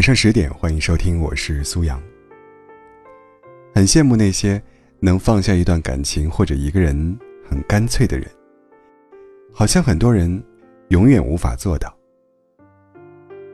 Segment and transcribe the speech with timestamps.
[0.00, 2.02] 晚上十点，欢迎收听，我是苏阳。
[3.74, 4.58] 很羡慕那些
[4.98, 8.26] 能放下一段感情或者一个人很干脆的人，
[9.52, 10.42] 好像很多人
[10.88, 11.94] 永远无法做到。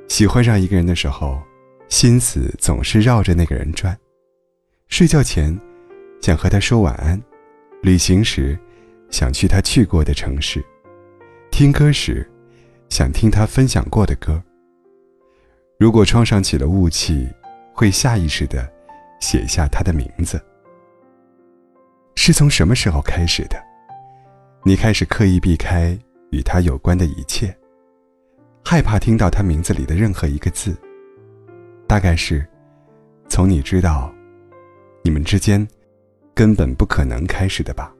[0.06, 1.42] 喜欢上一个人的时候，
[1.88, 3.98] 心思总是绕着那个人转，
[4.86, 5.52] 睡觉前
[6.22, 7.20] 想和他说晚安，
[7.82, 8.56] 旅行时
[9.10, 10.64] 想去他去过的城市，
[11.50, 12.24] 听歌时
[12.88, 14.40] 想听他分享过的歌。
[15.78, 17.28] 如果窗上起了雾气，
[17.74, 18.66] 会下意识的
[19.20, 20.42] 写下他的名字。
[22.14, 23.62] 是从什么时候开始的？
[24.64, 25.96] 你开始刻意避开
[26.30, 27.54] 与他有关的一切，
[28.64, 30.74] 害怕听到他名字里的任何一个字。
[31.86, 32.44] 大概是，
[33.28, 34.10] 从你知道，
[35.04, 35.66] 你们之间
[36.34, 37.92] 根本不可能开始的吧。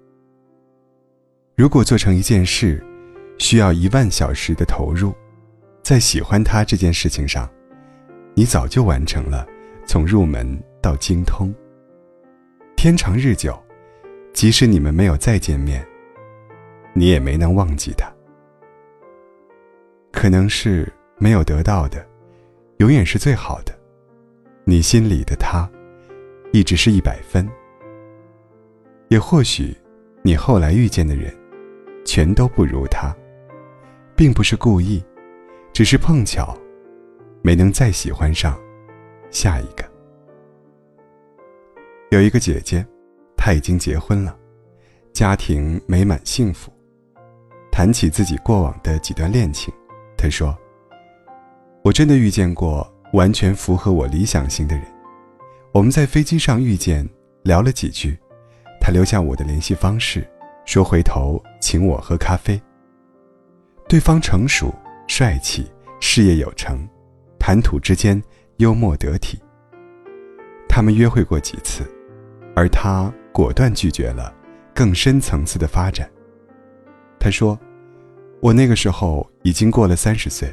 [1.55, 2.83] 如果做成一件事，
[3.37, 5.15] 需要一万小时的投入，
[5.83, 7.47] 在喜欢他这件事情上。
[8.39, 9.47] 你早就完成了
[9.87, 11.55] 从入门到精通。
[12.77, 13.59] 天长日久，
[14.35, 15.83] 即使你们没有再见面，
[16.93, 18.13] 你也没能忘记他。
[20.13, 22.07] 可能是没有得到的，
[22.77, 23.73] 永远是最好的。
[24.65, 25.67] 你心里的他，
[26.53, 27.49] 一直是一百分。
[29.09, 29.75] 也或许，
[30.21, 31.35] 你后来遇见的人，
[32.05, 33.17] 全都不如他，
[34.15, 35.03] 并不是故意，
[35.73, 36.55] 只是碰巧。
[37.43, 38.59] 没能再喜欢上
[39.31, 39.85] 下一个。
[42.11, 42.87] 有一个姐姐，
[43.37, 44.37] 她已经结婚了，
[45.13, 46.73] 家庭美满幸福。
[47.71, 49.75] 谈起自己过往的几段恋情，
[50.17, 50.57] 她说
[51.85, 54.85] ：“我真的遇见过完全符合我理想型的人。
[55.73, 57.07] 我们在飞机上遇见，
[57.43, 58.19] 聊了几句，
[58.81, 60.27] 他留下我的联系方式，
[60.65, 62.59] 说回头请我喝咖啡。
[63.89, 64.75] 对方成熟、
[65.07, 66.89] 帅气，事业有成。”
[67.49, 68.21] 谈吐之间
[68.57, 69.39] 幽默得体。
[70.69, 71.85] 他们约会过几次，
[72.57, 74.35] 而他果断拒绝了
[74.75, 76.11] 更深层次的发展。
[77.21, 77.57] 他说
[78.43, 80.53] ：“我那个时候已经过了三十岁，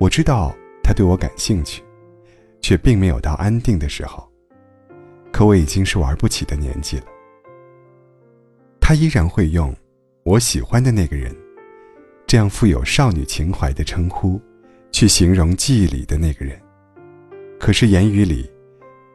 [0.00, 1.84] 我知道他对我感兴趣，
[2.62, 4.26] 却并没有到安定的时候。
[5.30, 7.04] 可我已经是玩不起的年纪了。”
[8.80, 9.70] 他依然会用
[10.24, 11.36] “我喜欢的那个人”
[12.26, 14.40] 这样富有少女情怀的称呼。
[14.96, 16.58] 去形容记忆里的那个人，
[17.60, 18.50] 可是言语里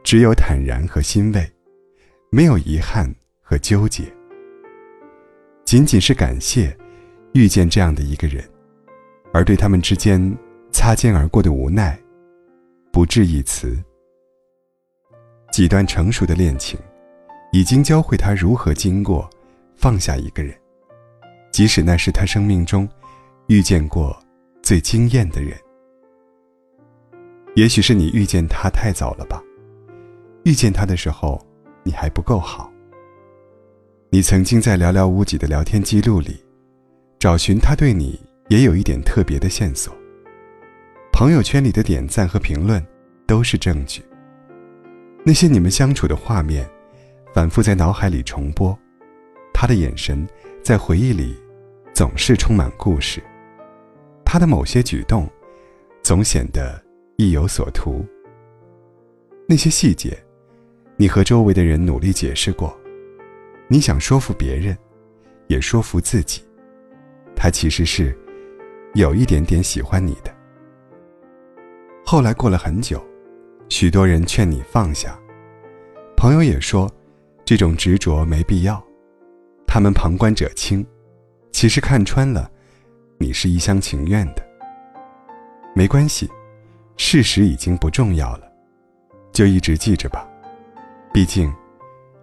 [0.03, 1.51] 只有坦然和欣慰，
[2.29, 3.11] 没有遗憾
[3.41, 4.03] 和纠结。
[5.65, 6.77] 仅仅是感谢
[7.33, 8.47] 遇见这样的一个人，
[9.33, 10.21] 而对他们之间
[10.71, 11.99] 擦肩而过的无奈，
[12.91, 13.75] 不置一词。
[15.51, 16.79] 几段成熟的恋情，
[17.51, 19.27] 已经教会他如何经过
[19.75, 20.55] 放下一个人，
[21.51, 22.87] 即使那是他生命中
[23.47, 24.15] 遇见过
[24.61, 25.57] 最惊艳的人。
[27.55, 29.43] 也许是你遇见他太早了吧？
[30.45, 31.45] 遇见他的时候，
[31.83, 32.71] 你还不够好。
[34.09, 36.41] 你曾经在寥寥无几的聊天记录里，
[37.19, 39.93] 找寻他对你也有一点特别的线索。
[41.11, 42.81] 朋友圈里的点赞和评论，
[43.27, 44.01] 都是证据。
[45.23, 46.67] 那些你们相处的画面，
[47.33, 48.77] 反复在脑海里重播，
[49.53, 50.25] 他的眼神
[50.63, 51.37] 在回忆里，
[51.93, 53.21] 总是充满故事。
[54.25, 55.29] 他的某些举动，
[56.01, 56.81] 总显得。
[57.21, 58.03] 意有所图。
[59.47, 60.17] 那些细节，
[60.97, 62.75] 你和周围的人努力解释过，
[63.67, 64.75] 你想说服别人，
[65.45, 66.41] 也说服自己，
[67.35, 68.17] 他其实是
[68.95, 70.35] 有一点点喜欢你的。
[72.03, 72.99] 后来过了很久，
[73.69, 75.15] 许多人劝你放下，
[76.17, 76.91] 朋友也说，
[77.45, 78.83] 这种执着没必要。
[79.67, 80.83] 他们旁观者清，
[81.51, 82.49] 其实看穿了，
[83.19, 84.43] 你是一厢情愿的。
[85.75, 86.27] 没关系。
[87.03, 88.47] 事实已经不重要了，
[89.33, 90.23] 就一直记着吧。
[91.11, 91.51] 毕竟，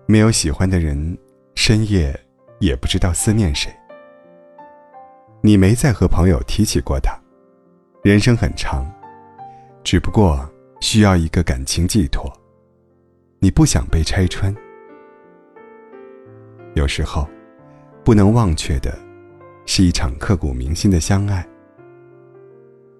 [0.06, 1.18] 没有喜欢的人，
[1.56, 2.16] 深夜
[2.60, 3.74] 也不知道思念谁。
[5.42, 7.12] 你没再和朋友提起过他。
[8.04, 8.88] 人生很长，
[9.82, 10.48] 只不过
[10.80, 12.32] 需要一个感情寄托。
[13.40, 14.54] 你不想被拆穿。
[16.74, 17.28] 有时候，
[18.04, 18.96] 不能忘却的，
[19.66, 21.44] 是一场刻骨铭心的相爱。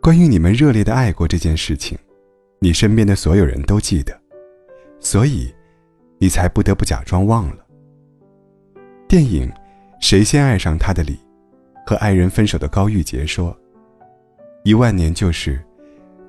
[0.09, 1.99] 关于你们热烈的爱过这件事情，
[2.61, 4.19] 你身边的所有人都记得，
[5.01, 5.55] 所以，
[6.17, 7.67] 你才不得不假装忘了。
[9.07, 9.47] 电影
[10.01, 11.21] 《谁先爱上他》的里，
[11.87, 13.55] 和爱人分手的高玉洁说
[14.65, 15.63] ：“一万年就是，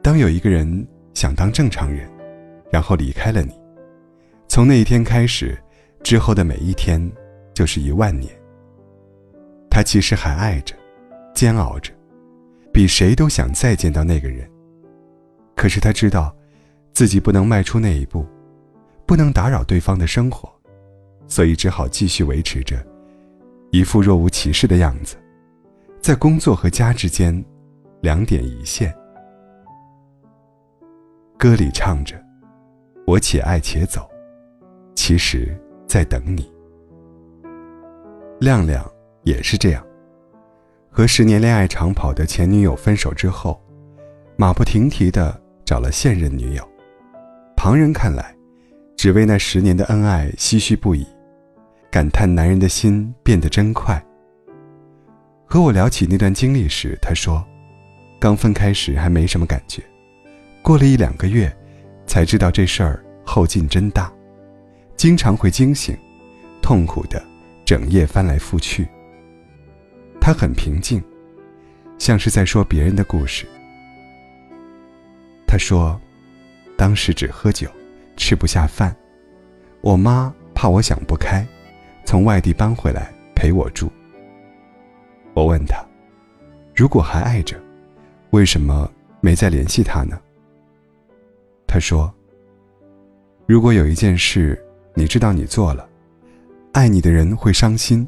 [0.03, 2.05] 当有一个人想当正常人，
[2.69, 3.53] 然后离开了你，
[4.49, 5.57] 从那一天开始，
[6.03, 7.01] 之后的每一天
[7.53, 8.29] 就是一万年。
[9.69, 10.75] 他其实还爱着，
[11.33, 11.93] 煎熬着。”
[12.71, 14.49] 比谁都想再见到那个人，
[15.55, 16.35] 可是他知道，
[16.93, 18.25] 自己不能迈出那一步，
[19.05, 20.49] 不能打扰对方的生活，
[21.27, 22.77] 所以只好继续维持着
[23.71, 25.15] 一副若无其事的样子，
[25.99, 27.43] 在工作和家之间
[28.01, 28.95] 两点一线。
[31.37, 32.21] 歌里唱着
[33.07, 34.09] ：“我且爱且走，
[34.93, 35.57] 其实
[35.87, 36.51] 在等你。”
[38.39, 38.89] 亮亮
[39.23, 39.85] 也是这样，
[40.91, 43.61] 和十年恋爱长跑的前女友分手之后，
[44.35, 46.67] 马不停蹄的找了现任女友。
[47.55, 48.35] 旁人看来，
[48.97, 51.05] 只为那十年的恩爱唏嘘不已，
[51.91, 54.03] 感叹男人的心变得真快。
[55.45, 57.45] 和我聊起那段经历时，他说
[58.19, 59.81] ：“刚分开时还没什么感觉。”
[60.61, 61.55] 过了一两个月，
[62.05, 64.11] 才知道这事儿后劲真大，
[64.97, 65.97] 经常会惊醒，
[66.61, 67.23] 痛苦的
[67.63, 68.87] 整夜翻来覆去。
[70.21, 71.01] 他很平静，
[71.97, 73.47] 像是在说别人的故事。
[75.47, 75.99] 他说，
[76.77, 77.67] 当时只喝酒，
[78.15, 78.95] 吃不下饭，
[79.81, 81.45] 我妈怕我想不开，
[82.05, 83.91] 从外地搬回来陪我住。
[85.33, 85.83] 我问他，
[86.75, 87.59] 如果还爱着，
[88.31, 90.19] 为什么没再联系他呢？
[91.65, 92.13] 他说
[93.47, 94.61] ：“如果有一件事
[94.93, 95.87] 你知道你做了，
[96.73, 98.07] 爱你的人会伤心，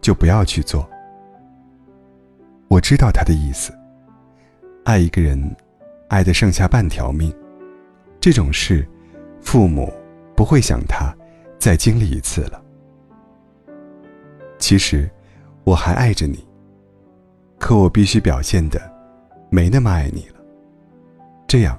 [0.00, 0.86] 就不要去做。”
[2.68, 3.72] 我知道他的意思。
[4.84, 5.56] 爱一个人，
[6.08, 7.34] 爱的剩下半条命，
[8.20, 8.86] 这种事，
[9.40, 9.92] 父母
[10.36, 11.14] 不会想他
[11.58, 12.62] 再经历一次了。
[14.58, 15.10] 其实，
[15.64, 16.46] 我还爱着你，
[17.58, 18.80] 可我必须表现的
[19.50, 20.40] 没那么爱你了，
[21.46, 21.78] 这样。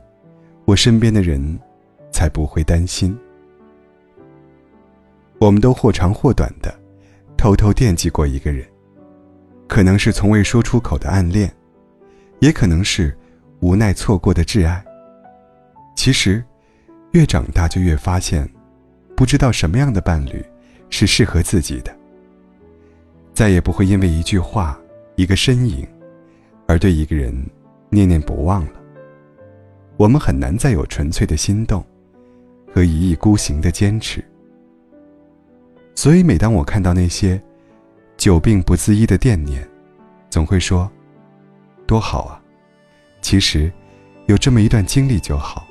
[0.66, 1.60] 我身边的人，
[2.12, 3.18] 才不会担心。
[5.40, 6.72] 我们都或长或短的，
[7.36, 8.68] 偷偷惦记过一个人，
[9.70, 11.50] 可能是从未说出口的暗恋，
[12.40, 13.16] 也可能是
[13.60, 14.84] 无奈错过的挚爱。
[15.96, 16.44] 其实，
[17.12, 18.50] 越长大就越发现，
[19.16, 20.44] 不知道什么样的伴侣
[20.90, 21.96] 是适合自己的。
[23.32, 24.78] 再也不会因为一句话、
[25.16, 25.88] 一个身影，
[26.66, 27.32] 而对一个人
[27.90, 28.74] 念念不忘了。
[29.98, 31.86] 我们很难再有纯粹的心动，
[32.74, 34.26] 和一意孤行的坚持。
[35.94, 37.40] 所以，每当我看到那些
[38.20, 39.66] 久病不自医的惦念，
[40.30, 40.92] 总会说
[41.88, 42.36] ：“多好啊！
[43.22, 43.72] 其实，
[44.28, 45.66] 有这么一段经历就好。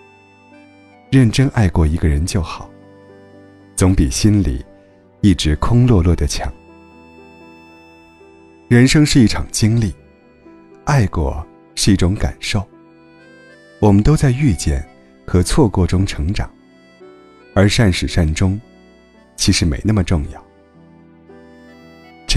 [1.10, 2.70] 认真爱过一个人就好，
[3.76, 4.64] 总比心里
[5.20, 6.50] 一直空落落的强。
[8.66, 9.94] 人生是一场经历，
[10.84, 12.66] 爱过是一种感受。”
[13.78, 14.82] 我们都在遇见
[15.26, 16.50] 和错过中成长，
[17.54, 18.58] 而善始善终，
[19.36, 20.47] 其实没那么重要。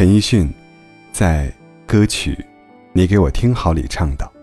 [0.01, 0.51] 陈奕迅
[1.11, 1.53] 在
[1.85, 2.33] 歌曲
[2.91, 4.33] 《你给我听好》里唱道：“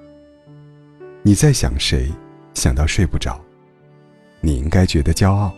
[1.24, 2.08] 你在想谁？
[2.54, 3.44] 想到睡不着，
[4.40, 5.52] 你应该觉得骄傲。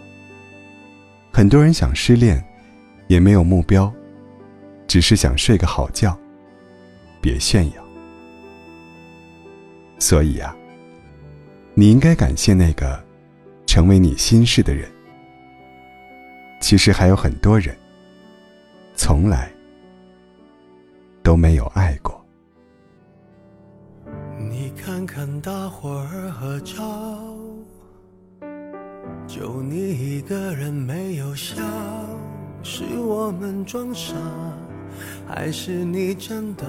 [1.30, 2.42] 很多人想失恋，
[3.08, 3.92] 也没有目标，
[4.86, 6.18] 只是想睡个好觉，
[7.20, 7.84] 别炫耀。
[9.98, 10.56] 所以啊。”
[11.76, 12.98] 你应该感谢那个
[13.66, 14.90] 成为你心事的人。
[16.58, 17.76] 其实还有很多人，
[18.94, 19.52] 从来
[21.22, 22.24] 都没有爱过。
[24.38, 26.76] 你看看大伙儿合照，
[29.26, 31.62] 就你一个人没有笑，
[32.62, 34.14] 是我们装傻，
[35.28, 36.64] 还是你真的？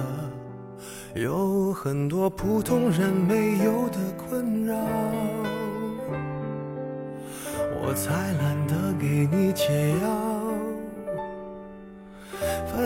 [1.14, 4.74] 有很多普通人没有的困扰，
[7.80, 10.31] 我才懒得给你解药。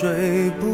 [0.00, 0.64] 睡不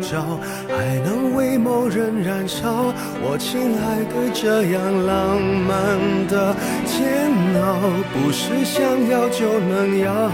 [0.00, 0.38] 着，
[0.68, 2.94] 还能为某人燃烧。
[3.20, 6.54] 我亲爱的，这样浪漫的
[6.86, 7.26] 煎
[7.60, 7.82] 熬，
[8.14, 8.78] 不是想
[9.10, 10.30] 要就能要。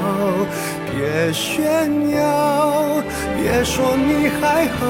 [0.93, 3.03] 别炫耀，
[3.41, 4.85] 别说你还好，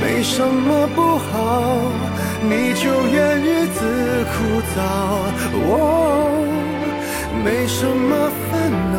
[0.00, 1.62] 没什么不好，
[2.42, 3.78] 你就怨日子
[4.26, 4.82] 枯燥。
[5.70, 6.42] 哦，
[7.44, 8.98] 没什么烦恼，